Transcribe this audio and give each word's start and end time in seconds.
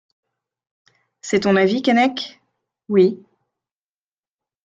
C'est 1.21 1.41
ton 1.41 1.55
avis, 1.55 1.83
Keinec? 1.83 2.41
Oui. 2.89 3.23